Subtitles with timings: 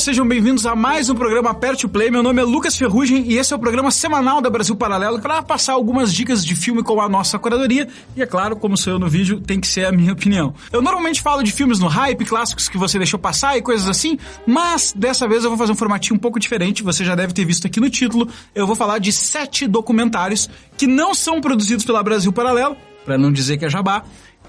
[0.00, 2.10] sejam bem-vindos a mais um programa Aperte o Play.
[2.10, 5.42] Meu nome é Lucas Ferrugem e esse é o programa semanal da Brasil Paralelo para
[5.42, 7.86] passar algumas dicas de filme com a nossa curadoria.
[8.16, 10.54] E é claro, como sou eu no vídeo, tem que ser a minha opinião.
[10.72, 14.18] Eu normalmente falo de filmes no hype, clássicos que você deixou passar e coisas assim,
[14.46, 16.82] mas dessa vez eu vou fazer um formatinho um pouco diferente.
[16.82, 18.26] Você já deve ter visto aqui no título.
[18.54, 22.74] Eu vou falar de sete documentários que não são produzidos pela Brasil Paralelo,
[23.04, 24.02] para não dizer que é jabá,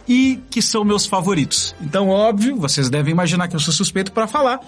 [0.07, 1.75] e que são meus favoritos.
[1.81, 4.59] Então, óbvio, vocês devem imaginar que eu sou suspeito para falar.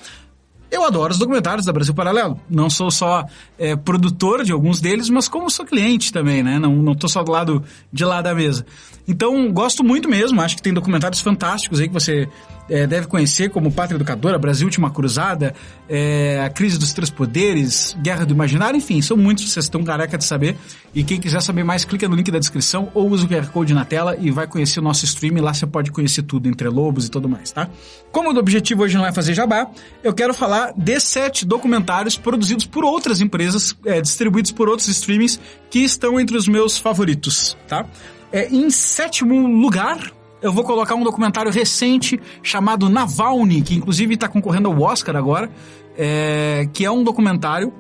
[0.73, 2.39] Eu adoro os documentários da Brasil Paralelo.
[2.49, 3.23] Não sou só
[3.59, 6.57] é, produtor de alguns deles, mas como sou cliente também, né?
[6.57, 8.65] Não, não tô só do lado de lá da mesa.
[9.07, 10.41] Então, gosto muito mesmo.
[10.41, 12.27] Acho que tem documentários fantásticos aí que você
[12.69, 15.53] é, deve conhecer, como Pátria Educadora, Brasil Última Cruzada,
[15.89, 20.17] é, A Crise dos Três Poderes, Guerra do Imaginário, enfim, são muitos, vocês estão careca
[20.17, 20.55] de saber.
[20.95, 23.73] E quem quiser saber mais, clica no link da descrição ou usa o QR Code
[23.73, 25.41] na tela e vai conhecer o nosso stream.
[25.41, 27.67] Lá você pode conhecer tudo, entre lobos e tudo mais, tá?
[28.11, 29.67] Como o objetivo hoje não é fazer jabá,
[30.03, 35.39] eu quero falar de sete documentários produzidos por outras empresas, é, distribuídos por outros streamings,
[35.69, 37.85] que estão entre os meus favoritos, tá?
[38.31, 40.11] É, em sétimo lugar,
[40.41, 45.49] eu vou colocar um documentário recente chamado Navalny, que inclusive está concorrendo ao Oscar agora,
[45.97, 47.73] é, que é um documentário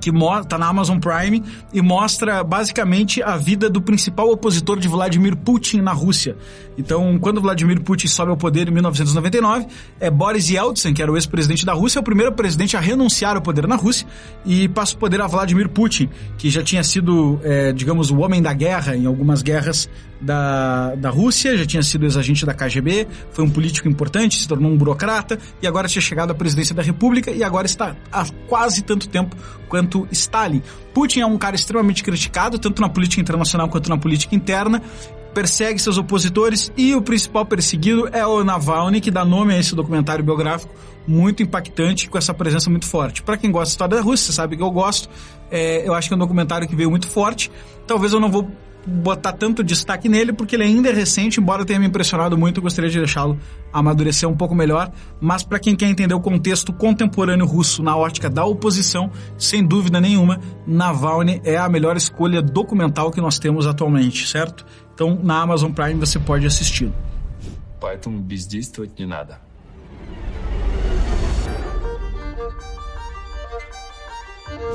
[0.00, 5.36] que está na Amazon Prime e mostra basicamente a vida do principal opositor de Vladimir
[5.36, 6.36] Putin na Rússia.
[6.76, 9.66] Então, quando Vladimir Putin sobe ao poder em 1999,
[10.00, 13.42] é Boris Yeltsin, que era o ex-presidente da Rússia, o primeiro presidente a renunciar ao
[13.42, 14.06] poder na Rússia
[14.44, 18.40] e passa o poder a Vladimir Putin, que já tinha sido, é, digamos, o homem
[18.40, 19.88] da guerra em algumas guerras
[20.22, 24.70] da, da Rússia, já tinha sido ex-agente da KGB, foi um político importante, se tornou
[24.70, 28.82] um burocrata e agora tinha chegado à presidência da República e agora está há quase
[28.82, 29.36] tanto tempo
[29.68, 30.62] quanto Stalin.
[30.94, 34.82] Putin é um cara extremamente criticado, tanto na política internacional quanto na política interna,
[35.32, 39.74] persegue seus opositores e o principal perseguido é o Navalny, que dá nome a esse
[39.74, 40.74] documentário biográfico
[41.06, 43.22] muito impactante, com essa presença muito forte.
[43.22, 45.08] Para quem gosta da história da Rússia, sabe que eu gosto,
[45.50, 47.50] é, eu acho que é um documentário que veio muito forte.
[47.86, 48.48] Talvez eu não vou
[48.87, 52.63] botar tanto destaque nele, porque ele ainda é recente, embora tenha me impressionado muito, eu
[52.63, 53.37] gostaria de deixá-lo
[53.71, 54.89] amadurecer um pouco melhor.
[55.19, 59.99] Mas para quem quer entender o contexto contemporâneo russo na ótica da oposição, sem dúvida
[59.99, 64.65] nenhuma, Navalny é a melhor escolha documental que nós temos atualmente, certo?
[64.93, 66.93] Então na Amazon Prime você pode assisti-lo.
[67.79, 69.37] Поэтому бездействовать не надо.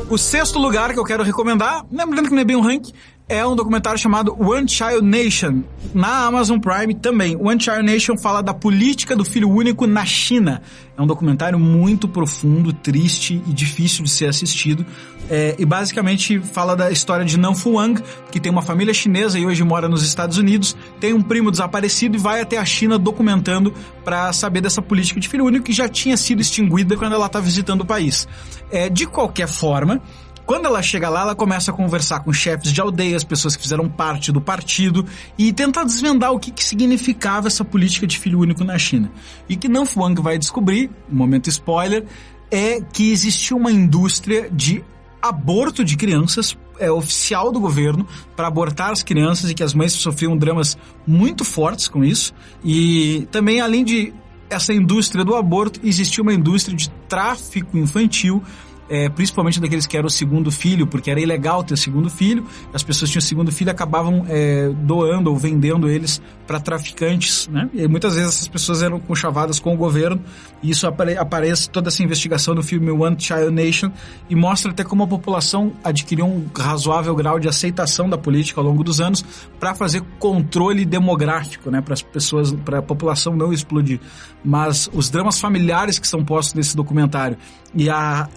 [0.08, 2.92] O sexto lugar que eu quero recomendar, lembrando que não é bem um ranking,
[3.29, 7.35] é um documentário chamado One Child Nation, na Amazon Prime também.
[7.35, 10.61] One Child Nation fala da política do filho único na China.
[10.97, 14.85] É um documentário muito profundo, triste e difícil de ser assistido.
[15.29, 18.01] É, e basicamente fala da história de Nan Fuang,
[18.31, 22.15] que tem uma família chinesa e hoje mora nos Estados Unidos, tem um primo desaparecido
[22.15, 23.73] e vai até a China documentando
[24.05, 27.41] para saber dessa política de filho único que já tinha sido extinguida quando ela está
[27.41, 28.25] visitando o país.
[28.71, 30.01] É, de qualquer forma,
[30.47, 33.89] quando ela chega lá, ela começa a conversar com chefes de aldeias, pessoas que fizeram
[33.89, 35.05] parte do partido
[35.37, 39.11] e tentar desvendar o que, que significava essa política de filho único na China.
[39.49, 42.05] E que Nan Fuang vai descobrir, momento spoiler,
[42.49, 44.81] é que existia uma indústria de
[45.21, 49.91] aborto de crianças é, oficial do governo para abortar as crianças e que as mães
[49.91, 52.33] sofriam dramas muito fortes com isso.
[52.63, 54.13] E também, além de
[54.49, 58.41] essa indústria do aborto, existia uma indústria de tráfico infantil
[58.89, 62.83] é, principalmente daqueles que eram o segundo filho, porque era ilegal ter segundo filho, as
[62.83, 67.69] pessoas tinham segundo filho acabavam é, doando ou vendendo eles para traficantes, né?
[67.73, 70.21] E muitas vezes essas pessoas eram conchavadas com o governo,
[70.63, 73.91] e isso apare aparece toda essa investigação no filme One Child Nation,
[74.29, 78.65] e mostra até como a população adquiriu um razoável grau de aceitação da política ao
[78.65, 79.23] longo dos anos
[79.59, 81.81] para fazer controle demográfico, né?
[81.81, 83.99] Para as pessoas, para a população não explodir.
[84.43, 87.37] Mas os dramas familiares que são postos nesse documentário
[87.75, 88.27] e a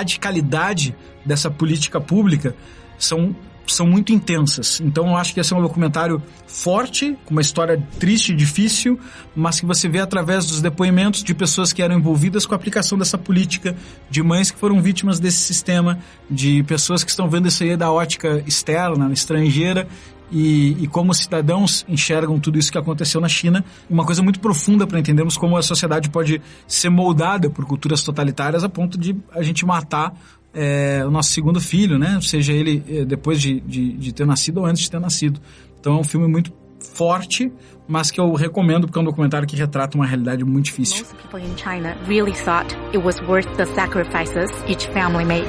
[0.00, 0.94] radicalidade
[1.24, 2.54] dessa política pública
[2.98, 3.34] são
[3.66, 4.80] são muito intensas.
[4.80, 8.98] Então eu acho que esse é um documentário forte, com uma história triste e difícil,
[9.34, 12.98] mas que você vê através dos depoimentos de pessoas que eram envolvidas com a aplicação
[12.98, 13.76] dessa política,
[14.10, 17.92] de mães que foram vítimas desse sistema, de pessoas que estão vendo isso aí da
[17.92, 19.86] ótica externa, estrangeira,
[20.30, 23.64] e, e, como cidadãos enxergam tudo isso que aconteceu na China.
[23.88, 28.62] Uma coisa muito profunda para entendermos como a sociedade pode ser moldada por culturas totalitárias
[28.64, 30.14] a ponto de a gente matar
[30.54, 32.18] é, o nosso segundo filho, né?
[32.22, 35.40] Seja ele é, depois de, de, de, ter nascido ou antes de ter nascido.
[35.78, 36.52] Então é um filme muito
[36.94, 37.52] forte,
[37.86, 41.04] mas que eu recomendo porque é um documentário que retrata uma realidade muito difícil.
[41.04, 45.48] Most people in China really thought it was worth the sacrifices each family made.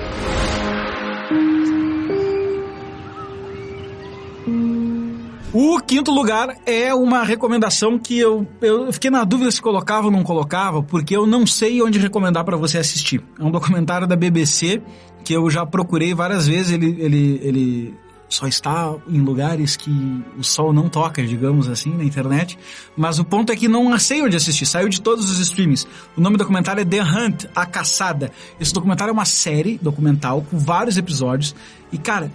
[5.53, 10.11] O quinto lugar é uma recomendação que eu, eu fiquei na dúvida se colocava ou
[10.11, 13.21] não colocava, porque eu não sei onde recomendar para você assistir.
[13.37, 14.81] É um documentário da BBC
[15.25, 16.71] que eu já procurei várias vezes.
[16.71, 17.93] Ele, ele, ele
[18.29, 19.91] só está em lugares que
[20.37, 22.57] o sol não toca, digamos assim, na internet.
[22.95, 25.85] Mas o ponto é que não sei onde assistir, saiu de todos os streamings.
[26.15, 28.31] O nome do documentário é The Hunt, A Caçada.
[28.57, 31.53] Esse documentário é uma série documental com vários episódios.
[31.91, 32.31] E cara,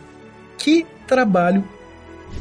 [0.58, 1.64] que trabalho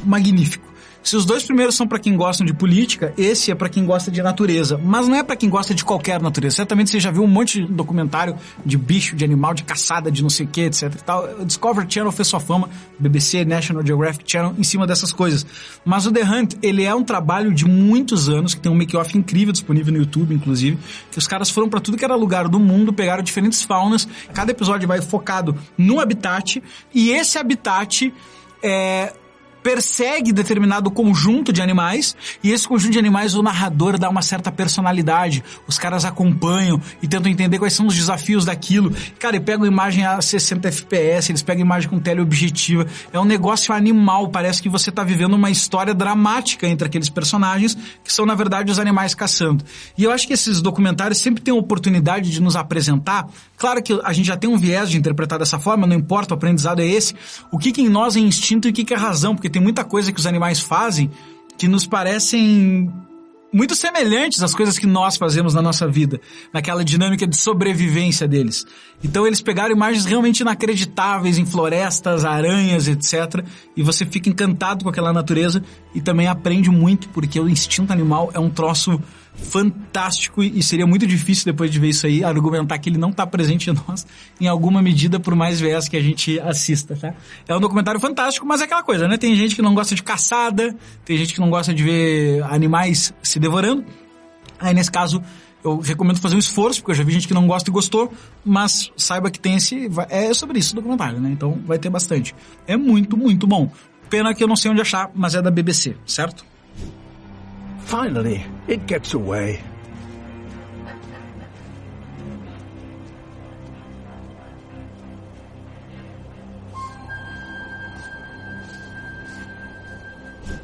[0.04, 0.66] magnífico.
[1.06, 4.10] Se os dois primeiros são para quem gosta de política, esse é para quem gosta
[4.10, 4.76] de natureza.
[4.76, 6.56] Mas não é para quem gosta de qualquer natureza.
[6.56, 8.34] Certamente você já viu um monte de documentário
[8.64, 11.42] de bicho, de animal, de caçada, de não sei o que, etc tal.
[11.42, 12.68] O Discovery Channel fez sua fama,
[12.98, 15.46] BBC, National Geographic Channel, em cima dessas coisas.
[15.84, 19.16] Mas o The Hunt, ele é um trabalho de muitos anos, que tem um make-off
[19.16, 20.76] incrível disponível no YouTube, inclusive,
[21.12, 24.08] que os caras foram para tudo que era lugar do mundo, pegaram diferentes faunas.
[24.34, 26.60] Cada episódio vai focado no habitat,
[26.92, 28.12] e esse habitat
[28.60, 29.12] é
[29.66, 34.52] persegue determinado conjunto de animais e esse conjunto de animais o narrador dá uma certa
[34.52, 35.42] personalidade.
[35.66, 38.94] Os caras acompanham e tentam entender quais são os desafios daquilo.
[39.18, 42.86] Cara, e pegam imagem a 60 FPS, eles pegam imagem com teleobjetiva.
[43.12, 47.76] É um negócio animal, parece que você está vivendo uma história dramática entre aqueles personagens
[48.04, 49.64] que são na verdade os animais caçando.
[49.98, 53.26] E eu acho que esses documentários sempre têm a oportunidade de nos apresentar.
[53.56, 56.36] Claro que a gente já tem um viés de interpretar dessa forma, não importa, o
[56.36, 57.16] aprendizado é esse.
[57.50, 59.62] O que, que em nós é instinto e o que, que é razão, porque tem
[59.62, 61.10] muita coisa que os animais fazem
[61.56, 62.92] que nos parecem
[63.50, 66.20] muito semelhantes às coisas que nós fazemos na nossa vida,
[66.52, 68.66] naquela dinâmica de sobrevivência deles.
[69.02, 73.42] Então eles pegaram imagens realmente inacreditáveis em florestas, aranhas, etc.
[73.74, 75.64] E você fica encantado com aquela natureza
[75.94, 79.00] e também aprende muito, porque o instinto animal é um troço
[79.36, 83.26] fantástico e seria muito difícil depois de ver isso aí argumentar que ele não está
[83.26, 84.06] presente em nós
[84.40, 87.14] em alguma medida por mais vezes que a gente assista, tá?
[87.46, 89.16] É um documentário fantástico, mas é aquela coisa, né?
[89.16, 90.74] Tem gente que não gosta de caçada,
[91.04, 93.84] tem gente que não gosta de ver animais se devorando.
[94.58, 95.22] Aí nesse caso
[95.62, 98.12] eu recomendo fazer um esforço, porque eu já vi gente que não gosta e gostou,
[98.44, 101.30] mas saiba que tem esse é sobre isso o documentário, né?
[101.30, 102.34] Então vai ter bastante.
[102.66, 103.70] É muito, muito bom.
[104.08, 106.44] Pena que eu não sei onde achar, mas é da BBC, certo?
[107.86, 109.60] Finally, it gets away.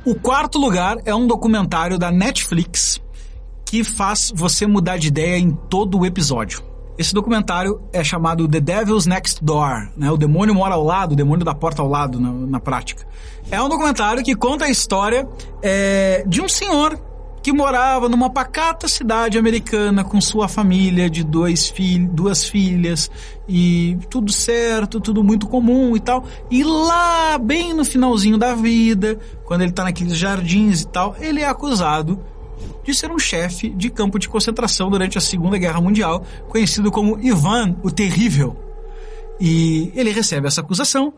[0.04, 3.00] O quarto lugar é um documentário da Netflix
[3.64, 6.60] que faz você mudar de ideia em todo o episódio.
[6.98, 10.10] Esse documentário é chamado The Devil's Next Door, né?
[10.10, 13.06] O demônio mora ao lado, o demônio da porta ao lado na, na prática.
[13.48, 15.28] É um documentário que conta a história
[15.62, 17.11] é, de um senhor
[17.42, 23.10] que morava numa pacata cidade americana com sua família de dois filhos, duas filhas
[23.48, 26.24] e tudo certo, tudo muito comum e tal.
[26.50, 31.40] E lá, bem no finalzinho da vida, quando ele tá naqueles jardins e tal, ele
[31.40, 32.20] é acusado
[32.84, 37.18] de ser um chefe de campo de concentração durante a Segunda Guerra Mundial, conhecido como
[37.20, 38.56] Ivan o Terrível.
[39.40, 41.12] E ele recebe essa acusação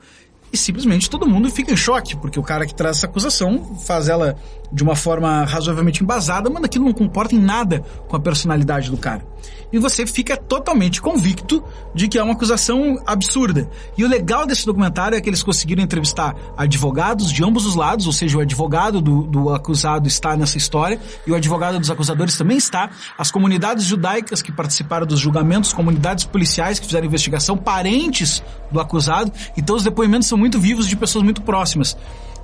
[0.55, 4.09] e simplesmente todo mundo fica em choque, porque o cara que traz essa acusação faz
[4.09, 4.37] ela
[4.73, 8.97] de uma forma razoavelmente embasada, mas aquilo não comporta em nada com a personalidade do
[8.97, 9.27] cara.
[9.73, 11.63] E você fica totalmente convicto
[11.95, 13.69] de que é uma acusação absurda.
[13.97, 18.07] E o legal desse documentário é que eles conseguiram entrevistar advogados de ambos os lados,
[18.07, 22.37] ou seja, o advogado do, do acusado está nessa história e o advogado dos acusadores
[22.37, 22.91] também está.
[23.19, 29.33] As comunidades judaicas que participaram dos julgamentos, comunidades policiais que fizeram investigação, parentes do acusado.
[29.57, 31.97] Então os depoimentos são muito vivos de pessoas muito próximas.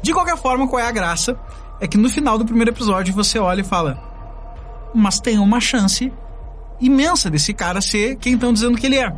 [0.02, 1.36] De qualquer forma, qual é a graça?
[1.80, 3.98] é que no final do primeiro episódio você olha e fala:
[4.94, 6.12] Mas tem uma chance
[6.80, 9.12] imensa desse cara ser quem estão dizendo que ele é.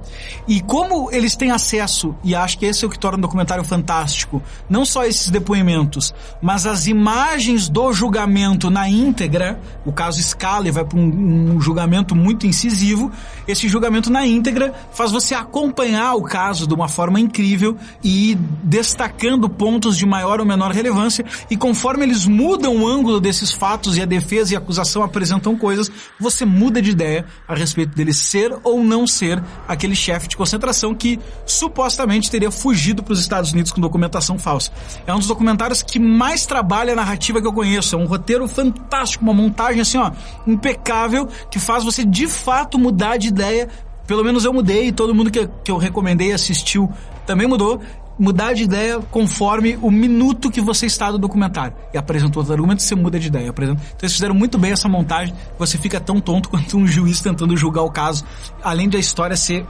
[0.49, 3.65] E como eles têm acesso, e acho que esse é o que torna o documentário
[3.65, 10.69] fantástico, não só esses depoimentos, mas as imagens do julgamento na íntegra, o caso escala
[10.69, 13.11] e vai para um, um, julgamento muito incisivo,
[13.47, 19.49] esse julgamento na íntegra faz você acompanhar o caso de uma forma incrível e destacando
[19.49, 24.03] pontos de maior ou menor relevância, e conforme eles mudam o ângulo desses fatos e
[24.03, 28.55] a defesa e a acusação apresentam coisas, você muda de ideia a respeito dele ser
[28.63, 33.73] ou não ser aquele chefe de concentração que supostamente teria fugido para os Estados Unidos
[33.73, 34.71] com documentação falsa.
[35.07, 37.95] É um dos documentários que mais trabalha a narrativa que eu conheço.
[37.95, 40.11] É um roteiro fantástico, uma montagem assim, ó,
[40.47, 43.69] impecável, que faz você de fato mudar de ideia.
[44.07, 46.91] Pelo menos eu mudei e todo mundo que, que eu recomendei assistiu
[47.27, 47.81] também mudou
[48.23, 51.75] mudar de ideia conforme o minuto que você está do documentário.
[51.93, 53.51] E apresenta outro argumento, você muda de ideia.
[53.51, 53.81] Apresenta...
[53.83, 57.57] Então eles fizeram muito bem essa montagem, você fica tão tonto quanto um juiz tentando
[57.57, 58.25] julgar o caso.
[58.63, 59.67] Além da história ser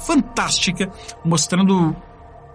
[0.00, 0.90] fantástica,
[1.24, 1.94] mostrando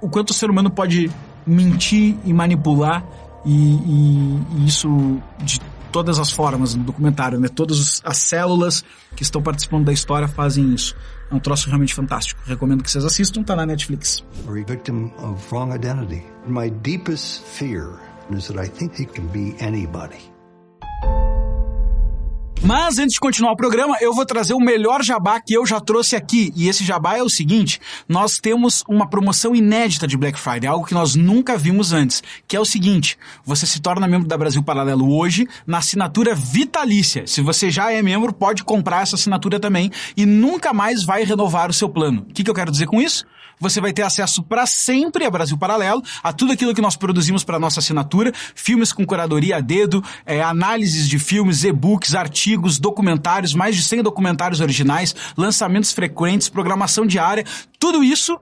[0.01, 1.10] o quanto o ser humano pode
[1.46, 3.04] mentir e manipular
[3.46, 7.48] E, e, e isso de todas as formas no documentário, né?
[7.48, 8.84] Todas os- as células
[9.16, 10.94] que estão participando da história fazem isso.
[11.29, 12.41] É um troço realmente fantástico.
[12.46, 14.24] Recomendo que vocês assistam, tá na Netflix.
[14.65, 16.24] victim of wrong identity.
[16.48, 18.00] My deepest fear
[18.31, 20.37] is that I think he can be anybody.
[22.64, 25.80] Mas antes de continuar o programa, eu vou trazer o melhor jabá que eu já
[25.80, 26.52] trouxe aqui.
[26.56, 30.86] E esse jabá é o seguinte: nós temos uma promoção inédita de Black Friday, algo
[30.86, 34.64] que nós nunca vimos antes, que é o seguinte: você se torna membro da Brasil
[34.64, 37.28] Paralelo hoje na assinatura vitalícia.
[37.28, 41.70] Se você já é membro, pode comprar essa assinatura também e nunca mais vai renovar
[41.70, 42.26] o seu plano.
[42.28, 43.26] O que, que eu quero dizer com isso?
[43.60, 47.44] Você vai ter acesso para sempre a Brasil Paralelo, a tudo aquilo que nós produzimos
[47.44, 52.47] para nossa assinatura, filmes com curadoria a dedo, eh, análises de filmes, e-books, artigos,
[52.80, 57.44] documentários, mais de 100 documentários originais, lançamentos frequentes, programação diária,
[57.80, 58.39] tudo isso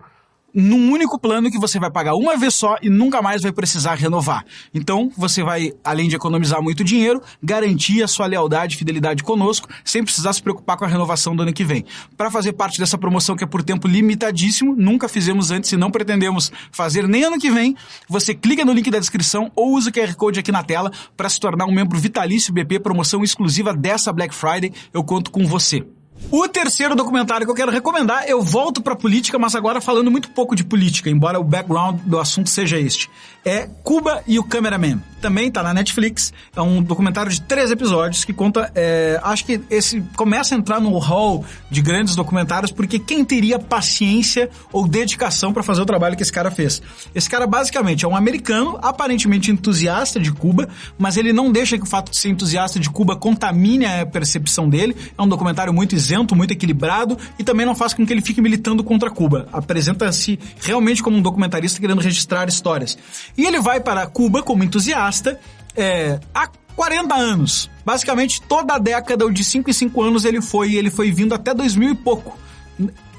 [0.56, 3.96] num único plano que você vai pagar uma vez só e nunca mais vai precisar
[3.96, 4.46] renovar.
[4.74, 9.68] Então, você vai, além de economizar muito dinheiro, garantir a sua lealdade e fidelidade conosco,
[9.84, 11.84] sem precisar se preocupar com a renovação do ano que vem.
[12.16, 15.92] Para fazer parte dessa promoção que é por tempo limitadíssimo, nunca fizemos antes e não
[15.92, 17.76] pretendemos fazer nem ano que vem,
[18.08, 21.28] você clica no link da descrição ou usa o QR Code aqui na tela para
[21.28, 24.72] se tornar um membro vitalício BP, promoção exclusiva dessa Black Friday.
[24.94, 25.86] Eu conto com você.
[26.32, 30.30] O terceiro documentário que eu quero recomendar, eu volto pra política, mas agora falando muito
[30.32, 33.10] pouco de política, embora o background do assunto seja este.
[33.46, 35.00] É Cuba e o Cameraman.
[35.22, 36.34] Também tá na Netflix.
[36.56, 38.72] É um documentário de três episódios que conta.
[38.74, 43.60] é, acho que esse começa a entrar no hall de grandes documentários, porque quem teria
[43.60, 46.82] paciência ou dedicação pra fazer o trabalho que esse cara fez?
[47.14, 50.68] Esse cara basicamente é um americano, aparentemente entusiasta de Cuba,
[50.98, 54.68] mas ele não deixa que o fato de ser entusiasta de Cuba contamine a percepção
[54.68, 54.96] dele.
[55.16, 58.42] É um documentário muito isento, muito equilibrado e também não faz com que ele fique
[58.42, 59.48] militando contra Cuba.
[59.52, 62.98] Apresenta-se realmente como um documentarista querendo registrar histórias.
[63.38, 65.40] E ele vai para Cuba como entusiasta
[65.76, 67.70] é, há 40 anos.
[67.86, 71.34] Basicamente, toda a década, ou de 5 em 5 anos, ele foi, ele foi vindo
[71.34, 72.38] até 2000 e pouco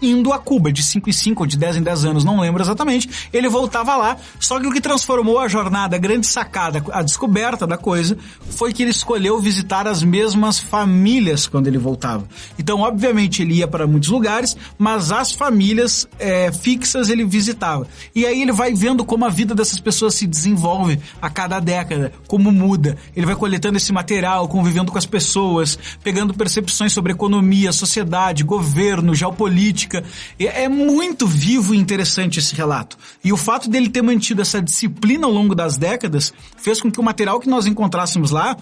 [0.01, 2.63] indo a Cuba, de 5 em 5 ou de 10 em 10 anos, não lembro
[2.63, 3.09] exatamente.
[3.33, 7.67] Ele voltava lá, só que o que transformou a jornada, a grande sacada, a descoberta
[7.67, 8.17] da coisa,
[8.51, 12.27] foi que ele escolheu visitar as mesmas famílias quando ele voltava.
[12.59, 17.87] Então, obviamente, ele ia para muitos lugares, mas as famílias é, fixas ele visitava.
[18.15, 22.13] E aí ele vai vendo como a vida dessas pessoas se desenvolve a cada década,
[22.27, 22.97] como muda.
[23.15, 29.15] Ele vai coletando esse material, convivendo com as pessoas, pegando percepções sobre economia, sociedade, governo,
[29.15, 29.86] geopolítica.
[30.39, 32.99] É é muito vivo e interessante esse relato.
[33.23, 36.99] E o fato dele ter mantido essa disciplina ao longo das décadas fez com que
[36.99, 38.57] o material que nós encontrássemos lá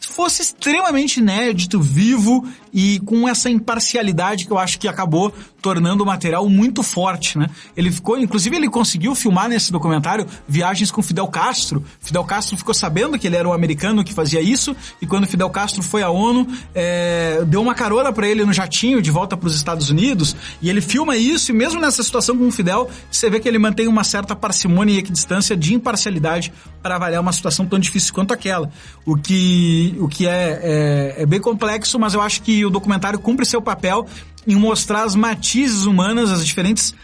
[0.00, 6.06] fosse extremamente inédito, vivo e com essa imparcialidade que eu acho que acabou tornando o
[6.06, 7.48] material muito forte, né?
[7.76, 11.84] Ele ficou, inclusive ele conseguiu filmar nesse documentário viagens com Fidel Castro.
[12.00, 15.50] Fidel Castro ficou sabendo que ele era um americano que fazia isso e quando Fidel
[15.50, 19.46] Castro foi à ONU, é, deu uma carona para ele no jatinho de volta para
[19.46, 23.28] os Estados Unidos e ele filma isso e mesmo nessa situação com o Fidel, você
[23.28, 26.52] vê que ele mantém uma certa parcimônia e equidistância de imparcialidade
[26.82, 28.70] para avaliar uma situação tão difícil quanto aquela.
[29.04, 33.18] O que, o que é, é, é bem complexo, mas eu acho que o documentário
[33.18, 34.06] cumpre seu papel
[34.46, 36.94] em mostrar as matizes humanas, as diferentes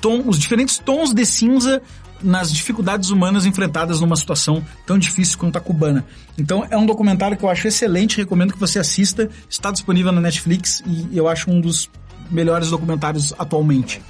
[0.00, 1.82] tom, os diferentes tons de cinza
[2.22, 6.04] nas dificuldades humanas enfrentadas numa situação tão difícil quanto a cubana.
[6.38, 9.28] Então é um documentário que eu acho excelente, recomendo que você assista.
[9.48, 11.90] Está disponível na Netflix e eu acho um dos
[12.30, 14.00] melhores documentários atualmente.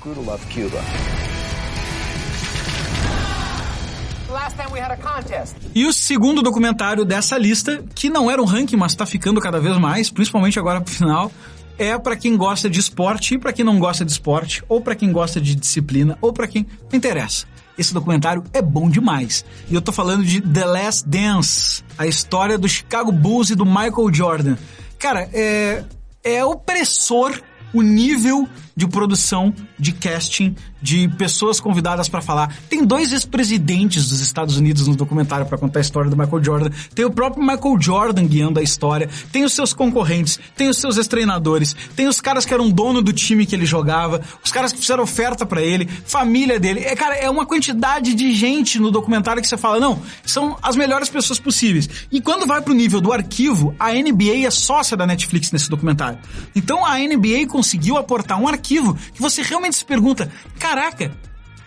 [5.75, 9.61] E o segundo documentário dessa lista, que não era um ranking, mas tá ficando cada
[9.61, 11.31] vez mais, principalmente agora pro final,
[11.79, 14.95] é para quem gosta de esporte e para quem não gosta de esporte, ou para
[14.95, 17.47] quem gosta de disciplina, ou para quem não interessa.
[17.77, 19.45] Esse documentário é bom demais.
[19.69, 23.67] E eu tô falando de The Last Dance, a história do Chicago Bulls e do
[23.67, 24.57] Michael Jordan.
[24.99, 25.85] Cara, é,
[26.23, 27.41] é opressor
[27.73, 32.55] o nível de produção, de casting, de pessoas convidadas para falar.
[32.69, 36.71] Tem dois ex-presidentes dos Estados Unidos no documentário para contar a história do Michael Jordan.
[36.95, 39.09] Tem o próprio Michael Jordan guiando a história.
[39.31, 43.13] Tem os seus concorrentes, tem os seus ex-treinadores, tem os caras que eram dono do
[43.13, 46.81] time que ele jogava, os caras que fizeram oferta para ele, família dele.
[46.81, 50.75] É, cara, é uma quantidade de gente no documentário que você fala, não, são as
[50.75, 51.89] melhores pessoas possíveis.
[52.11, 56.19] E quando vai pro nível do arquivo, a NBA é sócia da Netflix nesse documentário.
[56.55, 61.15] Então a NBA conseguiu aportar um arquivo que você realmente se pergunta, caraca,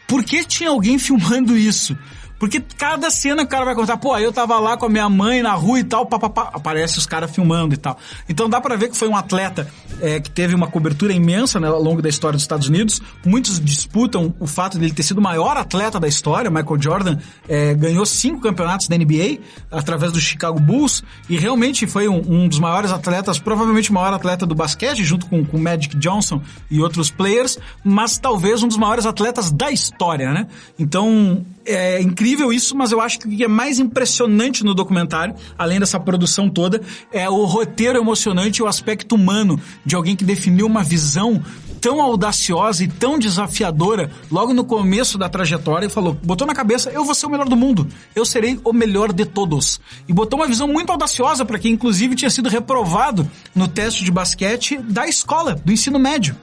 [0.08, 1.98] por que tinha alguém filmando isso?
[2.39, 5.41] Porque cada cena o cara vai contar, pô, eu tava lá com a minha mãe
[5.41, 7.98] na rua e tal, papapá, aparece os caras filmando e tal.
[8.29, 9.67] Então dá pra ver que foi um atleta
[10.01, 13.01] é, que teve uma cobertura imensa né, ao longo da história dos Estados Unidos.
[13.25, 16.51] Muitos disputam o fato dele ter sido o maior atleta da história.
[16.51, 17.17] Michael Jordan
[17.48, 19.39] é, ganhou cinco campeonatos da NBA
[19.72, 24.13] através do Chicago Bulls e realmente foi um, um dos maiores atletas, provavelmente o maior
[24.13, 28.77] atleta do basquete, junto com o Magic Johnson e outros players, mas talvez um dos
[28.77, 30.48] maiores atletas da história, né?
[30.77, 35.36] Então, é incrível isso, mas eu acho que o que é mais impressionante no documentário,
[35.57, 36.81] além dessa produção toda,
[37.12, 41.41] é o roteiro emocionante e o aspecto humano de alguém que definiu uma visão
[41.79, 46.89] tão audaciosa e tão desafiadora logo no começo da trajetória e falou, botou na cabeça,
[46.89, 49.79] eu vou ser o melhor do mundo, eu serei o melhor de todos.
[50.07, 54.12] E botou uma visão muito audaciosa para quem inclusive tinha sido reprovado no teste de
[54.12, 56.36] basquete da escola, do ensino médio.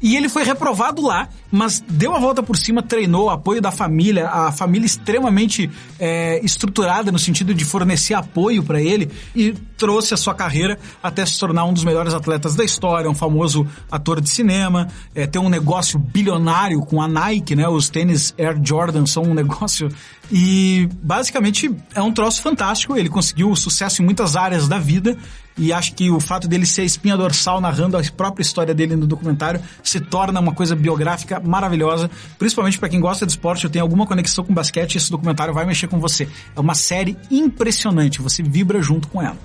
[0.00, 4.28] E ele foi reprovado lá, mas deu a volta por cima, treinou, apoio da família,
[4.28, 10.16] a família extremamente é, estruturada no sentido de fornecer apoio para ele e trouxe a
[10.16, 14.28] sua carreira até se tornar um dos melhores atletas da história, um famoso ator de
[14.28, 17.66] cinema, é, tem um negócio bilionário com a Nike, né?
[17.68, 19.88] Os tênis Air Jordan são um negócio
[20.30, 22.96] e basicamente é um troço fantástico.
[22.96, 25.16] Ele conseguiu sucesso em muitas áreas da vida
[25.58, 29.06] e acho que o fato dele ser espinha dorsal narrando a própria história dele no
[29.06, 33.84] documentário se torna uma coisa biográfica maravilhosa, principalmente para quem gosta de esporte, eu tenho
[33.84, 36.28] alguma conexão com basquete, esse documentário vai mexer com você.
[36.54, 39.36] É uma série impressionante, você vibra junto com ela.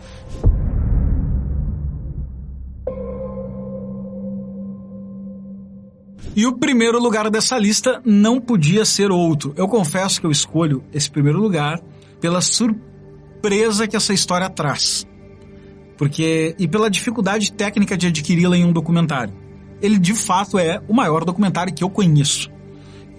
[6.33, 9.53] E o primeiro lugar dessa lista não podia ser outro.
[9.57, 11.81] Eu confesso que eu escolho esse primeiro lugar
[12.21, 15.05] pela surpresa que essa história traz.
[16.01, 19.35] Porque e pela dificuldade técnica de adquiri-la em um documentário.
[19.79, 22.49] Ele de fato é o maior documentário que eu conheço.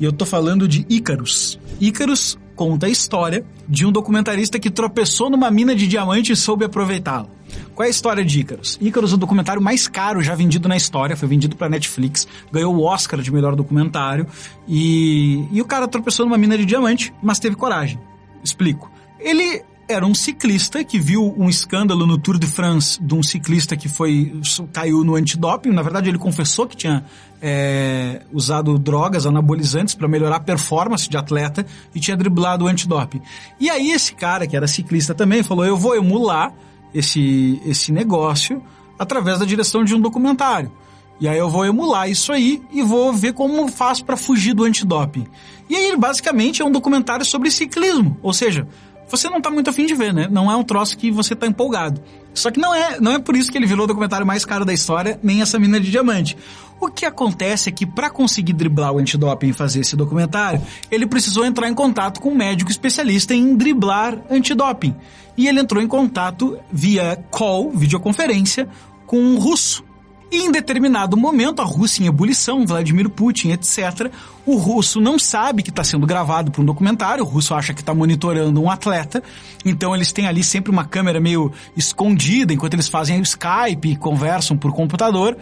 [0.01, 1.61] E eu tô falando de Ícaros.
[1.81, 6.65] Ícaros conta a história de um documentarista que tropeçou numa mina de diamante e soube
[6.65, 7.29] aproveitá-la.
[7.73, 8.77] Qual é a história de Ícaros?
[8.81, 12.75] Ícaros é o documentário mais caro já vendido na história, foi vendido para Netflix, ganhou
[12.75, 14.27] o Oscar de melhor documentário
[14.67, 18.01] e, e o cara tropeçou numa mina de diamante, mas teve coragem.
[18.43, 18.91] Explico.
[19.21, 23.77] Ele era um ciclista que viu um escândalo no Tour de France de um ciclista
[23.77, 24.41] que foi
[24.73, 25.71] caiu no antidoping.
[25.71, 27.05] Na verdade, ele confessou que tinha
[27.41, 33.21] é, usado drogas anabolizantes para melhorar a performance de atleta e tinha driblado o antidoping.
[33.61, 36.53] E aí esse cara, que era ciclista também, falou: eu vou emular
[36.95, 38.63] esse, esse negócio
[38.99, 40.73] através da direção de um documentário.
[41.21, 44.65] E aí eu vou emular isso aí e vou ver como faço para fugir do
[44.65, 45.27] antidoping.
[45.69, 48.67] E aí basicamente é um documentário sobre ciclismo, ou seja,
[49.09, 50.29] você não tá muito afim de ver, né?
[50.31, 52.03] Não é um troço que você tá empolgado.
[52.35, 54.65] Só que não é, não é por isso que ele virou o documentário mais caro
[54.65, 56.37] da história, nem essa mina de diamante.
[56.81, 60.61] O que acontece é que para conseguir driblar o antidoping e fazer esse documentário,
[60.91, 64.97] ele precisou entrar em contato com um médico especialista em driblar antidoping.
[65.37, 68.69] E ele entrou em contato via call, videoconferência,
[69.07, 69.85] com um russo,
[70.33, 74.11] e em determinado momento, a Rússia em ebulição, Vladimir Putin, etc.,
[74.47, 77.83] o russo não sabe que está sendo gravado para um documentário, o russo acha que
[77.83, 79.23] está monitorando um atleta,
[79.63, 83.95] então eles têm ali sempre uma câmera meio escondida enquanto eles fazem o Skype e
[83.95, 85.37] conversam por computador.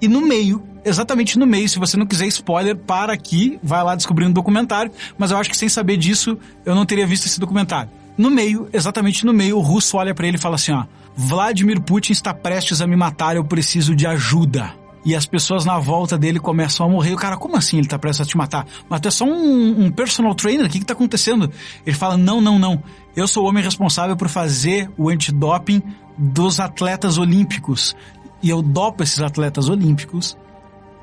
[0.00, 3.94] E no meio, exatamente no meio, se você não quiser spoiler, para aqui, vai lá
[3.94, 7.38] descobrir um documentário, mas eu acho que sem saber disso, eu não teria visto esse
[7.38, 7.90] documentário.
[8.16, 11.80] No meio, exatamente no meio, o russo olha para ele e fala assim, ó, Vladimir
[11.80, 14.72] Putin está prestes a me matar, eu preciso de ajuda.
[15.04, 17.12] E as pessoas na volta dele começam a morrer.
[17.12, 18.66] O cara, como assim ele está prestes a te matar?
[18.88, 20.66] Mas tu é só um, um personal trainer?
[20.66, 21.48] O que está acontecendo?
[21.86, 22.82] Ele fala, não, não, não.
[23.14, 25.80] Eu sou o homem responsável por fazer o antidoping
[26.18, 27.94] dos atletas olímpicos.
[28.42, 30.36] E eu dopo esses atletas olímpicos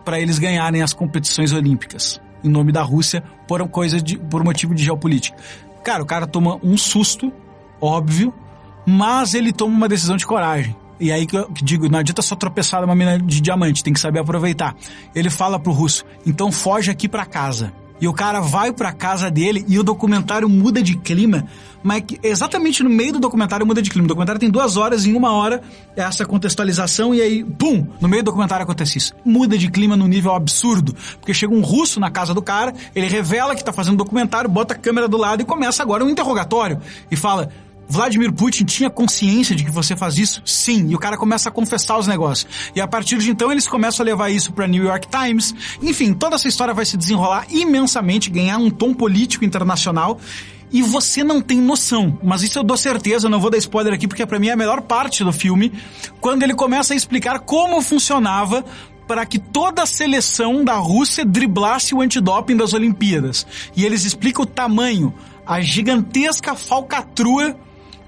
[0.04, 2.20] para eles ganharem as competições olímpicas.
[2.44, 5.38] Em nome da Rússia, por, coisa de, por motivo de geopolítica.
[5.84, 7.32] Cara, o cara toma um susto,
[7.82, 8.34] óbvio,
[8.86, 10.76] mas ele toma uma decisão de coragem.
[11.00, 14.00] E aí que eu digo, não adianta só tropeçar numa mina de diamante, tem que
[14.00, 14.76] saber aproveitar.
[15.14, 17.74] Ele fala pro russo, então foge aqui para casa.
[18.04, 21.46] E o cara vai pra casa dele e o documentário muda de clima,
[21.82, 24.04] mas exatamente no meio do documentário muda de clima.
[24.04, 25.62] O documentário tem duas horas, em uma hora
[25.96, 29.14] essa contextualização e aí, pum, no meio do documentário acontece isso.
[29.24, 33.08] Muda de clima no nível absurdo, porque chega um russo na casa do cara, ele
[33.08, 36.82] revela que tá fazendo documentário, bota a câmera do lado e começa agora um interrogatório
[37.10, 37.52] e fala,
[37.88, 40.42] Vladimir Putin tinha consciência de que você faz isso?
[40.46, 40.90] Sim.
[40.90, 42.72] E o cara começa a confessar os negócios.
[42.76, 45.54] E a partir de então eles começam a levar isso para New York Times.
[45.82, 50.20] Enfim, toda essa história vai se desenrolar imensamente, ganhar um tom político internacional.
[50.72, 54.08] E você não tem noção, mas isso eu dou certeza, não vou dar spoiler aqui
[54.08, 55.72] porque para mim é a melhor parte do filme,
[56.20, 58.66] quando ele começa a explicar como funcionava
[59.08, 63.46] para que toda a seleção da Rússia driblasse o antidoping das Olimpíadas.
[63.76, 65.14] E eles explicam o tamanho,
[65.46, 67.56] a gigantesca falcatrua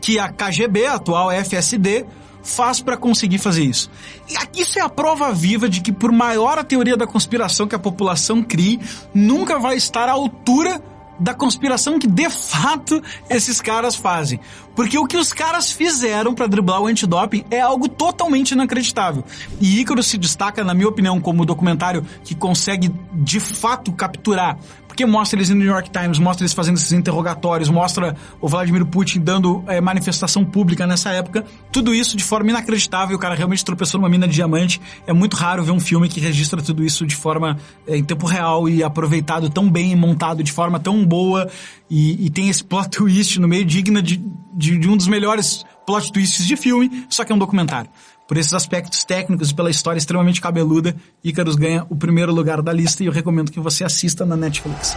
[0.05, 2.05] que a KGB, a atual FSD,
[2.43, 3.89] faz para conseguir fazer isso?
[4.29, 7.67] E aqui isso é a prova viva de que por maior a teoria da conspiração
[7.67, 8.79] que a população crie,
[9.15, 10.79] nunca vai estar à altura
[11.19, 14.39] da conspiração que de fato esses caras fazem.
[14.75, 19.23] Porque o que os caras fizeram para driblar o antidoping é algo totalmente inacreditável.
[19.61, 24.57] E Ícaro se destaca, na minha opinião, como documentário que consegue de fato capturar
[24.95, 28.85] porque mostra eles no New York Times, mostra eles fazendo esses interrogatórios, mostra o Vladimir
[28.85, 31.43] Putin dando é, manifestação pública nessa época.
[31.69, 33.17] Tudo isso de forma inacreditável.
[33.17, 34.79] O cara realmente tropeçou numa mina de diamante.
[35.05, 38.25] É muito raro ver um filme que registra tudo isso de forma é, em tempo
[38.25, 41.49] real e aproveitado tão bem, montado de forma tão boa.
[41.89, 44.21] E, e tem esse plot twist no meio digna de,
[44.53, 47.89] de, de um dos melhores plot twists de filme, só que é um documentário.
[48.27, 52.73] Por esses aspectos técnicos e pela história extremamente cabeluda, Icarus ganha o primeiro lugar da
[52.73, 54.95] lista e eu recomendo que você assista na Netflix.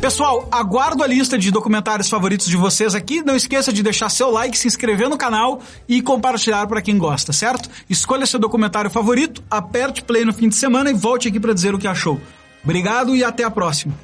[0.00, 3.22] Pessoal, aguardo a lista de documentários favoritos de vocês aqui.
[3.22, 7.32] Não esqueça de deixar seu like, se inscrever no canal e compartilhar para quem gosta,
[7.32, 7.68] certo?
[7.88, 11.74] Escolha seu documentário favorito, aperte play no fim de semana e volte aqui para dizer
[11.74, 12.20] o que achou.
[12.64, 13.94] Obrigado e até a próxima.